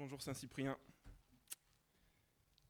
Bonjour 0.00 0.22
Saint-Cyprien. 0.22 0.78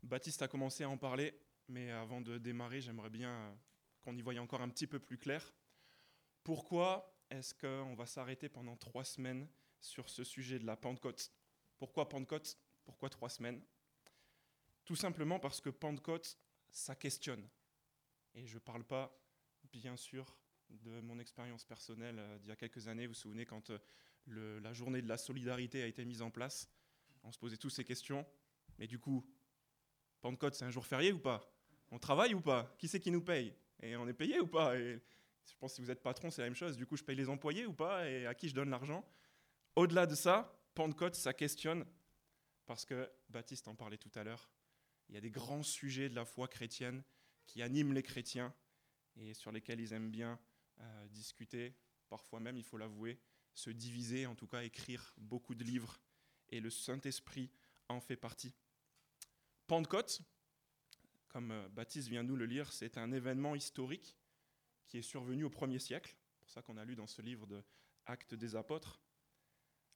Baptiste 0.02 0.42
a 0.42 0.48
commencé 0.48 0.82
à 0.82 0.90
en 0.90 0.98
parler, 0.98 1.32
mais 1.68 1.92
avant 1.92 2.20
de 2.20 2.38
démarrer, 2.38 2.80
j'aimerais 2.80 3.08
bien 3.08 3.56
qu'on 4.00 4.16
y 4.16 4.20
voie 4.20 4.36
encore 4.40 4.62
un 4.62 4.68
petit 4.68 4.88
peu 4.88 4.98
plus 4.98 5.16
clair. 5.16 5.54
Pourquoi 6.42 7.16
est-ce 7.30 7.54
qu'on 7.54 7.94
va 7.94 8.04
s'arrêter 8.04 8.48
pendant 8.48 8.76
trois 8.76 9.04
semaines 9.04 9.46
sur 9.80 10.10
ce 10.10 10.24
sujet 10.24 10.58
de 10.58 10.66
la 10.66 10.76
Pentecôte? 10.76 11.30
Pourquoi 11.78 12.08
Pentecôte? 12.08 12.58
Pourquoi 12.84 13.08
trois 13.08 13.28
semaines? 13.28 13.62
Tout 14.84 14.96
simplement 14.96 15.38
parce 15.38 15.60
que 15.60 15.70
Pentecôte, 15.70 16.36
ça 16.68 16.96
questionne. 16.96 17.48
Et 18.34 18.44
je 18.44 18.54
ne 18.54 18.58
parle 18.58 18.82
pas, 18.82 19.16
bien 19.72 19.96
sûr, 19.96 20.36
de 20.68 21.00
mon 21.02 21.20
expérience 21.20 21.64
personnelle 21.64 22.18
euh, 22.18 22.38
d'il 22.40 22.48
y 22.48 22.52
a 22.52 22.56
quelques 22.56 22.88
années. 22.88 23.06
Vous 23.06 23.12
vous 23.12 23.20
souvenez 23.20 23.46
quand 23.46 23.70
euh, 23.70 24.58
la 24.58 24.72
journée 24.72 25.00
de 25.00 25.08
la 25.08 25.16
solidarité 25.16 25.84
a 25.84 25.86
été 25.86 26.04
mise 26.04 26.22
en 26.22 26.30
place? 26.32 26.68
On 27.22 27.32
se 27.32 27.38
posait 27.38 27.56
tous 27.56 27.70
ces 27.70 27.84
questions. 27.84 28.26
Mais 28.78 28.86
du 28.86 28.98
coup, 28.98 29.26
Pentecôte, 30.20 30.54
c'est 30.54 30.64
un 30.64 30.70
jour 30.70 30.86
férié 30.86 31.12
ou 31.12 31.18
pas? 31.18 31.52
On 31.90 31.98
travaille 31.98 32.34
ou 32.34 32.40
pas? 32.40 32.74
Qui 32.78 32.88
c'est 32.88 33.00
qui 33.00 33.10
nous 33.10 33.22
paye? 33.22 33.54
Et 33.82 33.96
on 33.96 34.06
est 34.08 34.14
payé 34.14 34.40
ou 34.40 34.46
pas? 34.46 34.76
Je 34.78 34.98
pense 35.58 35.72
que 35.72 35.76
si 35.76 35.82
vous 35.82 35.90
êtes 35.90 36.02
patron, 36.02 36.30
c'est 36.30 36.42
la 36.42 36.46
même 36.46 36.54
chose. 36.54 36.76
Du 36.76 36.86
coup, 36.86 36.96
je 36.96 37.04
paye 37.04 37.16
les 37.16 37.28
employés 37.28 37.66
ou 37.66 37.72
pas? 37.72 38.08
Et 38.08 38.26
à 38.26 38.34
qui 38.34 38.48
je 38.48 38.54
donne 38.54 38.70
l'argent? 38.70 39.04
Au-delà 39.76 40.06
de 40.06 40.14
ça, 40.14 40.60
Pentecôte, 40.74 41.14
ça 41.14 41.32
questionne. 41.32 41.84
Parce 42.66 42.84
que 42.84 43.10
Baptiste 43.28 43.66
en 43.68 43.74
parlait 43.74 43.98
tout 43.98 44.12
à 44.14 44.22
l'heure. 44.22 44.50
Il 45.08 45.14
y 45.14 45.18
a 45.18 45.20
des 45.20 45.30
grands 45.30 45.64
sujets 45.64 46.08
de 46.08 46.14
la 46.14 46.24
foi 46.24 46.46
chrétienne 46.46 47.02
qui 47.46 47.62
animent 47.62 47.92
les 47.92 48.02
chrétiens 48.02 48.54
et 49.16 49.34
sur 49.34 49.50
lesquels 49.50 49.80
ils 49.80 49.92
aiment 49.92 50.10
bien 50.10 50.38
euh, 50.80 51.08
discuter, 51.08 51.74
parfois 52.08 52.38
même, 52.38 52.56
il 52.56 52.62
faut 52.62 52.78
l'avouer, 52.78 53.18
se 53.52 53.70
diviser, 53.70 54.26
en 54.26 54.36
tout 54.36 54.46
cas 54.46 54.62
écrire 54.62 55.12
beaucoup 55.16 55.56
de 55.56 55.64
livres. 55.64 56.00
Et 56.50 56.60
le 56.60 56.70
Saint-Esprit 56.70 57.50
en 57.88 58.00
fait 58.00 58.16
partie. 58.16 58.52
Pentecôte, 59.66 60.22
comme 61.28 61.52
euh, 61.52 61.68
Baptiste 61.68 62.08
vient 62.08 62.22
nous 62.22 62.36
le 62.36 62.46
lire, 62.46 62.72
c'est 62.72 62.98
un 62.98 63.12
événement 63.12 63.54
historique 63.54 64.16
qui 64.88 64.98
est 64.98 65.02
survenu 65.02 65.44
au 65.44 65.50
premier 65.50 65.78
siècle, 65.78 66.16
c'est 66.28 66.40
pour 66.40 66.50
ça 66.50 66.62
qu'on 66.62 66.76
a 66.76 66.84
lu 66.84 66.96
dans 66.96 67.06
ce 67.06 67.22
livre 67.22 67.46
de 67.46 67.62
Actes 68.06 68.34
des 68.34 68.56
Apôtres, 68.56 69.00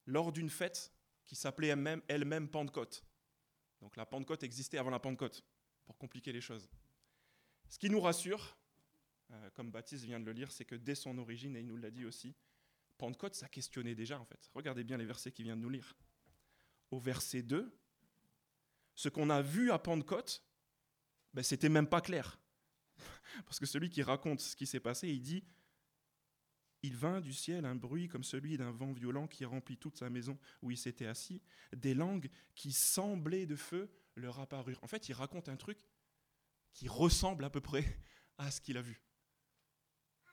lors 0.06 0.33
d'une 0.33 0.50
fête 0.50 0.92
qui 1.24 1.34
s'appelait 1.34 1.74
elle-même 2.08 2.48
Pentecôte. 2.48 3.05
Donc 3.80 3.96
la 3.96 4.06
Pentecôte 4.06 4.44
existait 4.44 4.78
avant 4.78 4.91
la 4.91 5.00
Pentecôte, 5.00 5.44
pour 5.84 5.98
compliquer 5.98 6.33
les 6.33 6.41
choses. 6.41 6.70
Ce 7.68 7.78
qui 7.78 7.91
nous 7.91 8.00
rassure, 8.00 8.56
euh, 9.33 9.50
comme 9.50 9.70
Baptiste 9.70 10.05
vient 10.05 10.20
de 10.20 10.24
le 10.24 10.33
lire, 10.33 10.52
c'est 10.52 10.64
que 10.64 10.77
dès 10.77 10.94
son 10.94 11.18
origine, 11.18 11.56
et 11.56 11.61
il 11.61 11.66
nous 11.66 11.77
l'a 11.77 11.91
dit 11.91 12.05
aussi, 12.05 12.34
Pentecôte, 12.96 13.34
ça 13.34 13.48
questionnait 13.48 13.94
déjà 13.94 14.20
en 14.20 14.24
fait. 14.24 14.50
Regardez 14.55 14.84
bien 14.84 14.96
les 14.96 15.05
versets 15.05 15.33
qu'il 15.33 15.46
vient 15.46 15.56
de 15.56 15.62
nous 15.62 15.70
lire. 15.70 15.96
Au 16.90 16.98
verset 16.98 17.42
2, 17.42 17.77
ce 18.94 19.08
qu'on 19.08 19.30
a 19.30 19.42
vu 19.42 19.70
à 19.70 19.78
Pentecôte, 19.78 20.44
ben, 21.32 21.42
c'était 21.42 21.68
même 21.68 21.88
pas 21.88 22.00
clair. 22.00 22.38
Parce 23.44 23.58
que 23.58 23.66
celui 23.66 23.90
qui 23.90 24.02
raconte 24.02 24.40
ce 24.40 24.56
qui 24.56 24.66
s'est 24.66 24.80
passé, 24.80 25.08
il 25.08 25.20
dit 25.20 25.44
Il 26.82 26.96
vint 26.96 27.20
du 27.20 27.32
ciel 27.32 27.64
un 27.64 27.74
bruit 27.74 28.08
comme 28.08 28.24
celui 28.24 28.56
d'un 28.56 28.70
vent 28.70 28.92
violent 28.92 29.27
qui 29.27 29.44
remplit 29.44 29.77
toute 29.77 29.96
sa 29.98 30.10
maison 30.10 30.38
où 30.62 30.70
il 30.70 30.78
s'était 30.78 31.06
assis. 31.06 31.42
Des 31.74 31.94
langues 31.94 32.30
qui 32.55 32.72
semblaient 32.72 33.46
de 33.46 33.56
feu 33.56 33.90
leur 34.14 34.38
apparurent. 34.38 34.82
En 34.82 34.88
fait, 34.88 35.08
il 35.08 35.14
raconte 35.14 35.48
un 35.48 35.56
truc 35.56 35.78
qui 36.72 36.88
ressemble 36.88 37.44
à 37.44 37.50
peu 37.50 37.60
près 37.60 37.84
à 38.38 38.50
ce 38.50 38.60
qu'il 38.60 38.77
a 38.77 38.82
vu. 38.82 39.00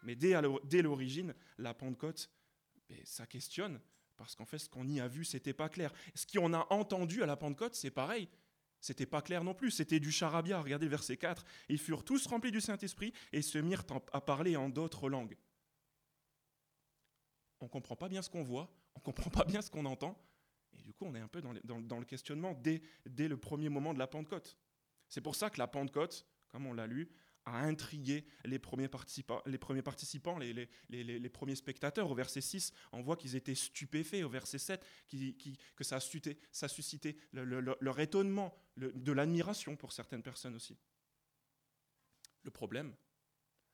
Mais 0.03 0.15
dès 0.15 0.81
l'origine, 0.81 1.35
la 1.57 1.73
Pentecôte, 1.73 2.31
ben, 2.89 2.99
ça 3.05 3.27
questionne, 3.27 3.79
parce 4.23 4.35
qu'en 4.35 4.45
fait, 4.45 4.59
ce 4.59 4.69
qu'on 4.69 4.87
y 4.87 4.99
a 4.99 5.07
vu, 5.07 5.25
c'était 5.25 5.53
pas 5.53 5.69
clair. 5.69 5.91
Ce 6.15 6.25
qu'on 6.25 6.53
a 6.53 6.67
entendu 6.69 7.23
à 7.23 7.25
la 7.25 7.35
Pentecôte, 7.35 7.75
c'est 7.75 7.91
pareil. 7.91 8.29
C'était 8.79 9.05
pas 9.05 9.21
clair 9.21 9.43
non 9.43 9.53
plus, 9.53 9.71
c'était 9.71 9.99
du 9.99 10.11
charabia. 10.11 10.61
Regardez 10.61 10.85
le 10.85 10.91
verset 10.91 11.17
4. 11.17 11.45
Ils 11.69 11.77
furent 11.77 12.03
tous 12.03 12.25
remplis 12.25 12.51
du 12.51 12.61
Saint-Esprit 12.61 13.13
et 13.31 13.41
se 13.41 13.57
mirent 13.57 13.83
à 14.11 14.21
parler 14.21 14.55
en 14.55 14.69
d'autres 14.69 15.09
langues. 15.09 15.37
On 17.59 17.65
ne 17.65 17.69
comprend 17.69 17.95
pas 17.95 18.09
bien 18.09 18.23
ce 18.23 18.29
qu'on 18.29 18.43
voit, 18.43 18.73
on 18.95 18.99
ne 18.99 19.03
comprend 19.03 19.29
pas 19.29 19.45
bien 19.45 19.61
ce 19.61 19.69
qu'on 19.69 19.85
entend, 19.85 20.17
et 20.73 20.81
du 20.81 20.93
coup, 20.93 21.05
on 21.05 21.13
est 21.13 21.19
un 21.19 21.27
peu 21.27 21.41
dans 21.41 21.99
le, 21.99 22.05
questionnement 22.05 22.53
dès, 22.53 22.81
dès 23.05 23.27
le 23.27 23.37
premier 23.37 23.69
moment 23.69 23.93
de 23.93 23.99
la 23.99 24.07
Pentecôte. 24.07 24.57
C'est 25.07 25.21
pour 25.21 25.35
ça 25.35 25.49
que 25.49 25.59
la 25.59 25.67
Pentecôte, 25.67 26.25
comme 26.49 26.65
on 26.65 26.73
l'a 26.73 26.87
lu, 26.87 27.11
a 27.45 27.59
intrigué 27.63 28.25
les 28.45 28.59
premiers 28.59 28.87
participants, 28.87 29.41
les, 29.45 29.57
premiers, 29.57 29.81
participants 29.81 30.37
les, 30.37 31.29
premiers 31.29 31.55
spectateurs. 31.55 32.09
Au 32.09 32.15
verset 32.15 32.41
6, 32.41 32.73
on 32.91 33.01
voit 33.01 33.15
qu'ils 33.15 33.35
étaient 33.35 33.55
stupéfaits. 33.55 34.23
Au 34.23 34.29
verset 34.29 34.59
7, 34.59 34.85
que 35.75 35.83
ça 35.83 35.97
a 35.97 36.67
suscité, 36.67 37.17
leur 37.33 37.99
étonnement, 37.99 38.55
de 38.77 39.11
l'admiration 39.11 39.75
pour 39.75 39.91
certaines 39.91 40.23
personnes 40.23 40.55
aussi. 40.55 40.77
Le 42.43 42.51
problème, 42.51 42.95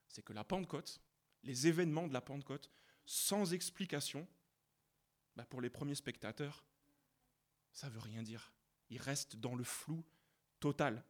c'est 0.07 0.23
que 0.23 0.33
la 0.33 0.43
Pentecôte, 0.43 1.01
les 1.43 1.67
événements 1.67 2.07
de 2.07 2.13
la 2.13 2.21
Pentecôte, 2.21 2.71
sans 3.05 3.53
explication, 3.53 4.27
bah, 5.35 5.45
pour 5.45 5.61
les 5.61 5.69
premiers 5.69 5.95
spectateurs, 5.95 6.65
ça 7.71 7.87
ne 7.87 7.93
veut 7.93 7.99
rien 7.99 8.23
dire. 8.23 8.51
Ils 8.89 9.01
restent 9.01 9.35
dans 9.35 9.55
le 9.55 9.63
flou 9.63 10.03
total. 10.59 11.03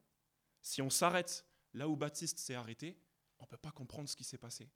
Si 0.61 0.81
on 0.81 0.89
s'arrête 0.89 1.45
là 1.77 1.87
où 1.87 1.95
Baptiste 1.95 2.39
s'est 2.39 2.55
arrêté, 2.55 2.97
on 3.39 3.43
ne 3.43 3.47
peut 3.47 3.57
pas 3.57 3.71
comprendre 3.71 4.09
ce 4.09 4.15
qui 4.15 4.23
s'est 4.23 4.37
passé. 4.37 4.69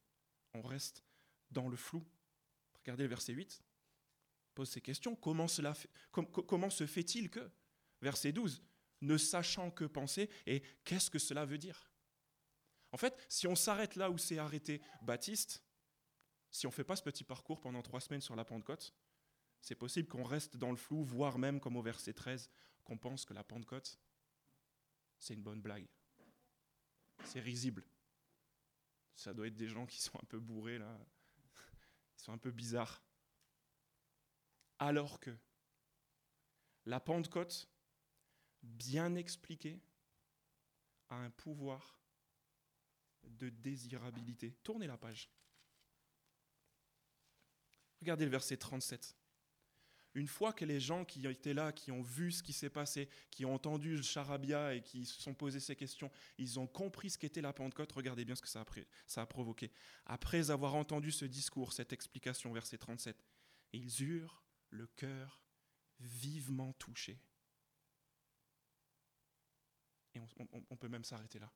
On 0.54 0.62
reste 0.62 1.04
dans 1.50 1.68
le 1.68 1.76
flou. 1.76 2.06
Regardez 2.80 3.04
le 3.04 3.10
verset 3.10 3.34
8. 3.34 3.62
Pose 4.54 4.70
ces 4.70 4.82
questions. 4.82 5.16
Comment, 5.16 5.48
comment 5.48 6.70
se 6.70 6.86
fait-il 6.86 7.30
que 7.30 7.52
Verset 8.02 8.32
12. 8.32 8.64
Ne 9.02 9.18
sachant 9.18 9.72
que 9.72 9.86
penser 9.86 10.30
et 10.46 10.62
qu'est-ce 10.84 11.10
que 11.10 11.20
cela 11.20 11.46
veut 11.46 11.58
dire? 11.58 11.92
En 12.92 12.98
fait, 12.98 13.18
si 13.30 13.48
on 13.48 13.56
s'arrête 13.56 13.96
là 13.96 14.12
où 14.12 14.18
s'est 14.18 14.38
arrêté 14.38 14.82
Baptiste, 15.02 15.64
si 16.52 16.68
on 16.68 16.70
ne 16.70 16.74
fait 16.74 16.84
pas 16.84 16.96
ce 16.96 17.04
petit 17.04 17.24
parcours 17.24 17.62
pendant 17.62 17.82
trois 17.82 18.02
semaines 18.02 18.22
sur 18.22 18.36
la 18.36 18.46
Pentecôte, 18.46 18.94
c'est 19.62 19.76
possible 19.76 20.08
qu'on 20.08 20.24
reste 20.24 20.58
dans 20.58 20.72
le 20.72 20.78
flou, 20.78 21.04
voire 21.04 21.40
même 21.40 21.60
comme 21.60 21.78
au 21.78 21.82
verset 21.82 22.14
13, 22.14 22.50
qu'on 22.84 22.98
pense 22.98 23.26
que 23.26 23.34
la 23.34 23.44
Pentecôte, 23.44 24.00
c'est 25.18 25.34
une 25.34 25.44
bonne 25.44 25.62
blague 25.62 25.88
c'est 27.26 27.40
risible. 27.40 27.84
Ça 29.16 29.34
doit 29.34 29.48
être 29.48 29.56
des 29.56 29.68
gens 29.68 29.86
qui 29.86 30.02
sont 30.02 30.18
un 30.22 30.26
peu 30.26 30.40
bourrés 30.40 30.78
là, 30.78 30.98
ils 32.18 32.24
sont 32.24 32.34
un 32.34 32.38
peu 32.38 32.52
bizarres. 32.52 33.04
Alors 34.80 35.20
que 35.20 35.36
la 36.86 37.00
Pentecôte, 37.00 37.70
bien 38.64 39.16
expliquée, 39.16 39.80
a 41.10 41.16
un 41.16 41.30
pouvoir 41.30 42.00
de 43.24 43.50
désirabilité. 43.50 44.54
Tournez 44.64 44.88
la 44.88 44.98
page. 44.98 45.30
Regardez 48.00 48.26
le 48.26 48.32
verset 48.32 48.58
37. 48.58 49.16
Une 50.14 50.28
fois 50.28 50.52
que 50.52 50.66
les 50.66 50.80
gens 50.80 51.06
qui 51.06 51.26
étaient 51.26 51.54
là, 51.54 51.72
qui 51.72 51.92
ont 51.92 52.02
vu 52.02 52.32
ce 52.32 52.44
qui 52.44 52.52
s'est 52.52 52.70
passé, 52.70 53.08
qui 53.30 53.46
ont 53.46 53.54
entendu 53.54 53.96
le 53.96 54.02
charabia 54.02 54.76
et 54.76 54.82
qui 54.82 55.06
se 55.06 55.22
sont 55.22 55.34
posés 55.34 55.60
ces 55.62 55.76
questions, 55.76 56.12
ils 56.38 56.60
ont 56.60 56.68
compris 56.68 57.10
ce 57.10 57.18
qu'était 57.18 57.42
la 57.42 57.54
Pentecôte, 57.54 57.92
regardez 57.94 58.26
bien 58.26 58.36
ce 58.36 58.42
que 58.42 58.50
ça 58.50 58.66
a, 59.16 59.26
provoqué. 59.26 59.72
Après 60.06 60.52
avoir 60.52 60.76
entendu 60.76 61.12
ce 61.12 61.24
discours, 61.24 61.72
cette 61.72 61.94
explication, 61.94 62.52
verset 62.52 62.78
37, 62.78 63.24
ils 63.72 64.04
eurent 64.04 64.44
le 64.70 64.88
cœur 64.88 65.42
vivement 66.00 66.74
touché. 66.74 67.22
Et 70.14 70.20
on 70.70 70.76
peut 70.76 70.90
même 70.90 71.06
s'arrêter 71.06 71.40
là. 71.40 71.50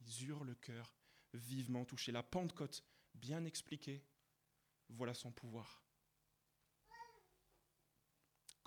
Ils 0.00 0.24
eurent 0.24 0.44
le 0.44 0.54
cœur 0.54 0.94
vivement 1.34 1.84
touché. 1.84 2.12
La 2.12 2.22
Pentecôte, 2.22 2.82
bien 3.14 3.44
expliquée, 3.44 4.02
voilà 4.88 5.12
son 5.12 5.32
pouvoir. 5.32 5.82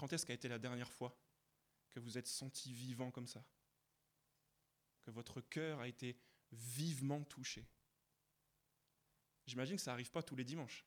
Quand 0.04 0.12
est-ce 0.12 0.26
qu'a 0.26 0.34
été 0.34 0.50
la 0.50 0.60
dernière 0.60 0.92
fois 0.92 1.18
que 1.90 2.02
vous 2.02 2.18
êtes 2.18 2.28
senti 2.28 2.74
vivant 2.74 3.10
comme 3.10 3.26
ça? 3.26 3.42
Que 5.00 5.12
votre 5.12 5.40
cœur 5.40 5.80
a 5.80 5.88
été 5.88 6.20
vivement 6.52 7.24
touché? 7.24 7.66
J'imagine 9.46 9.78
que 9.78 9.82
ça 9.82 9.92
n'arrive 9.92 10.12
pas 10.12 10.22
tous 10.22 10.36
les 10.36 10.44
dimanches. 10.44 10.86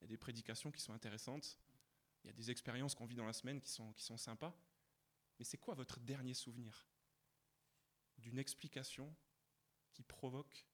Il 0.00 0.02
y 0.02 0.04
a 0.06 0.08
des 0.08 0.16
prédications 0.16 0.72
qui 0.72 0.80
sont 0.80 0.92
intéressantes, 0.92 1.60
il 2.24 2.26
y 2.26 2.30
a 2.30 2.32
des 2.32 2.50
expériences 2.50 2.96
qu'on 2.96 3.06
vit 3.06 3.14
dans 3.14 3.24
la 3.24 3.32
semaine 3.32 3.60
qui 3.60 3.70
sont, 3.70 3.92
qui 3.92 4.02
sont 4.02 4.16
sympas. 4.16 4.52
Mais 5.38 5.44
c'est 5.44 5.58
quoi 5.58 5.76
votre 5.76 6.00
dernier 6.00 6.34
souvenir? 6.34 6.88
D'une 8.18 8.38
explication 8.40 9.14
qui 9.92 10.02
provoque 10.02 10.66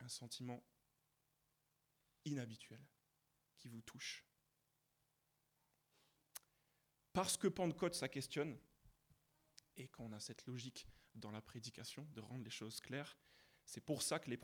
un 0.00 0.08
sentiment 0.08 0.60
inhabituel, 2.24 2.84
qui 3.56 3.68
vous 3.68 3.82
touche 3.82 4.26
parce 7.20 7.36
que 7.36 7.48
Pentecôte, 7.48 7.94
ça 7.94 8.08
questionne, 8.08 8.56
et 9.76 9.88
qu'on 9.88 10.10
a 10.14 10.20
cette 10.20 10.46
logique 10.46 10.88
dans 11.14 11.30
la 11.30 11.42
prédication 11.42 12.08
de 12.14 12.22
rendre 12.22 12.44
les 12.44 12.48
choses 12.50 12.80
claires, 12.80 13.18
c'est 13.66 13.82
pour 13.82 14.00
ça 14.00 14.18
que 14.18 14.30
les, 14.30 14.38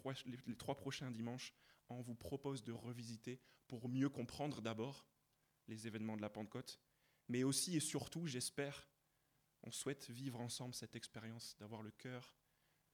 trois 0.58 0.76
prochains 0.76 1.10
dimanches, 1.10 1.54
on 1.88 2.02
vous 2.02 2.14
propose 2.14 2.62
de 2.64 2.72
revisiter 2.72 3.40
pour 3.66 3.88
mieux 3.88 4.10
comprendre 4.10 4.60
d'abord 4.60 5.08
les 5.68 5.86
événements 5.86 6.18
de 6.18 6.20
la 6.20 6.28
Pentecôte, 6.28 6.78
mais 7.28 7.44
aussi 7.44 7.78
et 7.78 7.80
surtout, 7.80 8.26
j'espère, 8.26 8.90
on 9.62 9.70
souhaite 9.70 10.10
vivre 10.10 10.42
ensemble 10.42 10.74
cette 10.74 10.96
expérience, 10.96 11.56
d'avoir 11.58 11.80
le 11.80 11.92
cœur 11.92 12.36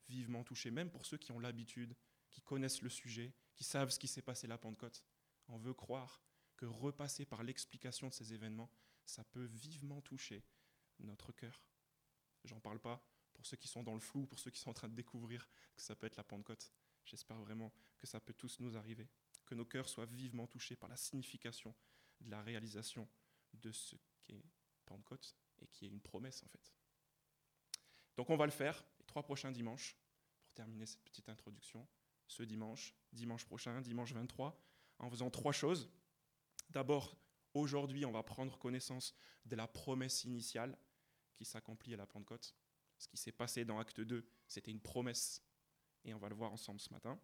vivement 0.07 0.45
touché, 0.45 0.71
même 0.71 0.93
pour 0.93 1.07
ceux 1.07 1.19
qui 1.19 1.33
ont 1.33 1.41
l'habitude, 1.41 1.97
qui 2.31 2.41
connaissent 2.41 2.83
le 2.83 2.89
sujet, 2.89 3.35
qui 3.57 3.65
savent 3.65 3.91
ce 3.91 3.99
qui 3.99 4.07
s'est 4.07 4.23
passé 4.23 4.47
la 4.47 4.59
Pentecôte. 4.59 5.03
On 5.49 5.59
veut 5.59 5.75
croire 5.75 6.23
que 6.55 6.67
repasser 6.67 7.25
par 7.25 7.43
l'explication 7.43 8.07
de 8.07 8.13
ces 8.13 8.33
événements, 8.33 8.71
ça 9.05 9.25
peut 9.25 9.45
vivement 9.45 10.01
toucher 10.01 10.45
notre 11.01 11.33
cœur. 11.33 11.65
J'en 12.45 12.61
parle 12.61 12.81
pas 12.81 13.05
pour 13.33 13.47
ceux 13.47 13.57
qui 13.57 13.69
sont 13.69 13.83
dans 13.83 13.95
le 13.95 14.01
flou, 14.01 14.27
pour 14.27 14.39
ceux 14.39 14.51
qui 14.51 14.61
sont 14.61 14.71
en 14.71 14.75
train 14.75 14.89
de 14.89 14.95
découvrir 14.95 15.49
que 15.75 15.83
ça 15.83 15.95
peut 15.95 16.07
être 16.07 16.17
la 16.17 16.25
Pentecôte. 16.25 16.73
J'espère 17.05 17.39
vraiment 17.39 17.73
que 17.99 18.07
ça 18.07 18.21
peut 18.21 18.35
tous 18.35 18.61
nous 18.61 18.77
arriver, 18.77 19.09
que 19.47 19.55
nos 19.55 19.65
cœurs 19.65 19.89
soient 19.89 20.07
vivement 20.07 20.47
touchés 20.47 20.77
par 20.77 20.89
la 20.89 20.97
signification 20.97 21.75
de 22.21 22.31
la 22.31 22.43
réalisation 22.43 23.09
de 23.55 23.73
ce 23.73 23.97
qu'est 24.21 24.45
Pentecôte 24.87 25.37
et 25.61 25.67
qui 25.67 25.87
est 25.87 25.89
une 25.89 26.01
promesse 26.01 26.43
en 26.43 26.49
fait. 26.49 26.73
Donc 28.17 28.31
on 28.31 28.37
va 28.37 28.47
le 28.47 28.53
faire 28.53 28.85
les 28.99 29.05
trois 29.07 29.23
prochains 29.23 29.51
dimanches 29.51 29.97
pour 30.41 30.53
terminer 30.53 30.87
cette 30.87 31.03
petite 31.03 31.29
introduction. 31.29 31.87
Ce 32.29 32.43
dimanche, 32.43 32.95
dimanche 33.13 33.45
prochain, 33.45 33.81
dimanche 33.81 34.13
23, 34.13 34.59
en 34.99 35.11
faisant 35.11 35.31
trois 35.31 35.53
choses. 35.53 35.91
D'abord, 36.71 37.17
aujourd'hui, 37.55 38.05
on 38.05 38.13
va 38.13 38.23
prendre 38.23 38.59
connaissance 38.59 39.15
de 39.45 39.57
la 39.57 39.67
promesse 39.67 40.25
initiale 40.25 40.77
qui 41.35 41.45
s'accomplit 41.45 41.95
à 41.95 41.97
la 41.97 42.07
Pentecôte. 42.07 42.55
Ce 42.99 43.09
qui 43.09 43.17
s'est 43.17 43.33
passé 43.33 43.65
dans 43.65 43.79
Acte 43.79 44.01
2, 44.01 44.25
c'était 44.47 44.71
une 44.71 44.81
promesse, 44.81 45.43
et 46.05 46.15
on 46.15 46.19
va 46.19 46.29
le 46.29 46.35
voir 46.35 46.53
ensemble 46.53 46.81
ce 46.81 46.93
matin. 46.93 47.19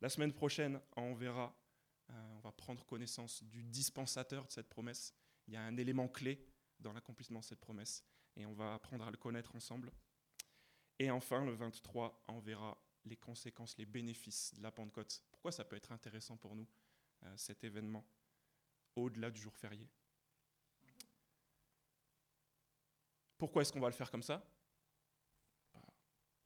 La 0.00 0.08
semaine 0.08 0.32
prochaine, 0.32 0.80
on 0.96 1.14
verra, 1.14 1.54
euh, 2.10 2.32
on 2.36 2.40
va 2.40 2.52
prendre 2.52 2.84
connaissance 2.84 3.44
du 3.44 3.62
dispensateur 3.62 4.44
de 4.46 4.50
cette 4.50 4.68
promesse. 4.68 5.14
Il 5.46 5.54
y 5.54 5.56
a 5.56 5.62
un 5.62 5.76
élément 5.76 6.08
clé 6.08 6.44
dans 6.80 6.92
l'accomplissement 6.92 7.40
de 7.40 7.44
cette 7.44 7.60
promesse, 7.60 8.04
et 8.36 8.44
on 8.44 8.52
va 8.52 8.74
apprendre 8.74 9.06
à 9.06 9.10
le 9.10 9.16
connaître 9.16 9.54
ensemble. 9.54 9.92
Et 10.98 11.10
enfin, 11.10 11.44
le 11.44 11.52
23, 11.52 12.24
on 12.28 12.40
verra 12.40 12.76
les 13.04 13.16
conséquences, 13.16 13.76
les 13.78 13.86
bénéfices 13.86 14.54
de 14.54 14.62
la 14.62 14.70
Pentecôte. 14.70 15.22
Pourquoi 15.30 15.52
ça 15.52 15.64
peut 15.64 15.76
être 15.76 15.92
intéressant 15.92 16.36
pour 16.36 16.54
nous, 16.54 16.66
euh, 17.24 17.36
cet 17.36 17.64
événement, 17.64 18.04
au-delà 18.96 19.30
du 19.30 19.40
jour 19.40 19.56
férié. 19.56 19.88
Pourquoi 23.38 23.62
est-ce 23.62 23.72
qu'on 23.72 23.80
va 23.80 23.88
le 23.88 23.94
faire 23.94 24.10
comme 24.10 24.22
ça? 24.22 24.48
Bah, 25.74 25.82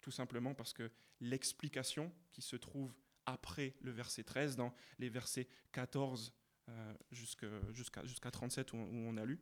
Tout 0.02 0.10
simplement 0.10 0.54
parce 0.54 0.72
que 0.72 0.90
l'explication 1.20 2.12
qui 2.32 2.42
se 2.42 2.56
trouve 2.56 2.94
après 3.26 3.74
le 3.80 3.90
verset 3.90 4.24
13, 4.24 4.56
dans 4.56 4.72
les 4.98 5.08
versets 5.08 5.48
14 5.72 6.32
euh, 6.68 6.94
jusqu'à 7.10 8.30
37 8.30 8.72
où 8.72 8.76
on 8.76 9.16
a 9.16 9.24
lu, 9.24 9.40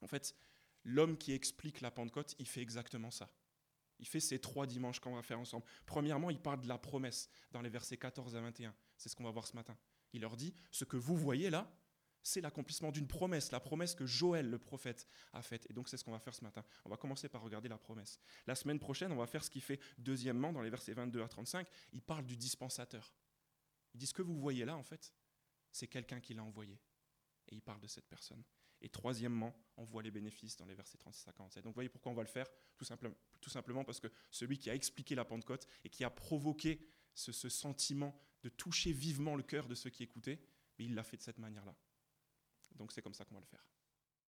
en 0.00 0.06
fait, 0.06 0.34
l'homme 0.84 1.16
qui 1.16 1.32
explique 1.32 1.80
la 1.80 1.90
Pentecôte, 1.90 2.34
il 2.38 2.48
fait 2.48 2.62
exactement 2.62 3.10
ça. 3.10 3.30
Il 4.00 4.08
fait 4.08 4.20
ces 4.20 4.40
trois 4.40 4.66
dimanches 4.66 4.98
qu'on 4.98 5.14
va 5.14 5.22
faire 5.22 5.38
ensemble. 5.38 5.64
Premièrement, 5.86 6.30
il 6.30 6.40
parle 6.40 6.60
de 6.60 6.66
la 6.66 6.78
promesse 6.78 7.30
dans 7.52 7.62
les 7.62 7.68
versets 7.68 7.96
14 7.96 8.34
à 8.34 8.40
21. 8.40 8.74
C'est 8.96 9.08
ce 9.08 9.14
qu'on 9.14 9.22
va 9.22 9.30
voir 9.30 9.46
ce 9.46 9.54
matin. 9.54 9.76
Il 10.12 10.22
leur 10.22 10.36
dit, 10.36 10.52
ce 10.72 10.84
que 10.84 10.96
vous 10.96 11.16
voyez 11.16 11.50
là, 11.50 11.72
c'est 12.22 12.40
l'accomplissement 12.40 12.92
d'une 12.92 13.06
promesse, 13.06 13.50
la 13.52 13.60
promesse 13.60 13.94
que 13.94 14.06
Joël, 14.06 14.48
le 14.48 14.58
prophète, 14.58 15.06
a 15.32 15.42
faite. 15.42 15.66
Et 15.70 15.72
donc 15.72 15.88
c'est 15.88 15.96
ce 15.96 16.04
qu'on 16.04 16.12
va 16.12 16.20
faire 16.20 16.34
ce 16.34 16.44
matin. 16.44 16.64
On 16.84 16.90
va 16.90 16.96
commencer 16.96 17.28
par 17.28 17.42
regarder 17.42 17.68
la 17.68 17.78
promesse. 17.78 18.18
La 18.46 18.54
semaine 18.54 18.78
prochaine, 18.78 19.12
on 19.12 19.16
va 19.16 19.26
faire 19.26 19.44
ce 19.44 19.50
qu'il 19.50 19.62
fait 19.62 19.80
deuxièmement 19.98 20.52
dans 20.52 20.62
les 20.62 20.70
versets 20.70 20.94
22 20.94 21.22
à 21.22 21.28
35. 21.28 21.66
Il 21.92 22.02
parle 22.02 22.24
du 22.24 22.36
dispensateur. 22.36 23.14
Il 23.94 23.98
dit, 23.98 24.06
ce 24.06 24.14
que 24.14 24.22
vous 24.22 24.38
voyez 24.38 24.64
là, 24.64 24.76
en 24.76 24.82
fait, 24.82 25.12
c'est 25.70 25.88
quelqu'un 25.88 26.20
qui 26.20 26.34
l'a 26.34 26.44
envoyé. 26.44 26.78
Et 27.48 27.54
il 27.54 27.62
parle 27.62 27.80
de 27.80 27.86
cette 27.86 28.06
personne. 28.06 28.42
Et 28.80 28.88
troisièmement, 28.88 29.54
on 29.76 29.84
voit 29.84 30.02
les 30.02 30.10
bénéfices 30.10 30.56
dans 30.56 30.64
les 30.64 30.74
versets 30.74 30.98
36 30.98 31.28
à 31.28 31.32
47. 31.32 31.62
Donc 31.62 31.72
vous 31.72 31.74
voyez 31.74 31.88
pourquoi 31.88 32.10
on 32.10 32.14
va 32.14 32.22
le 32.22 32.28
faire 32.28 32.48
tout, 32.76 32.84
simplement, 32.84 33.14
tout 33.40 33.50
simplement 33.50 33.84
parce 33.84 34.00
que 34.00 34.08
celui 34.30 34.58
qui 34.58 34.70
a 34.70 34.74
expliqué 34.74 35.14
la 35.14 35.24
Pentecôte 35.24 35.66
et 35.84 35.88
qui 35.88 36.04
a 36.04 36.10
provoqué 36.10 36.84
ce, 37.14 37.32
sentiment 37.48 38.18
de 38.42 38.48
toucher 38.48 38.92
vivement 38.92 39.36
le 39.36 39.42
cœur 39.42 39.68
de 39.68 39.74
ceux 39.74 39.90
qui 39.90 40.02
écoutaient, 40.02 40.40
il 40.78 40.94
l'a 40.94 41.04
fait 41.04 41.16
de 41.16 41.22
cette 41.22 41.38
manière-là. 41.38 41.76
Donc 42.76 42.92
c'est 42.92 43.02
comme 43.02 43.14
ça 43.14 43.24
qu'on 43.24 43.34
va 43.34 43.40
le 43.40 43.46
faire. 43.46 43.64